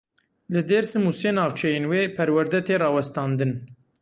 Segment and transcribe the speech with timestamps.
[0.53, 3.51] Li Dêrsim û sê navçeyên wê perwerde tê rawestandin.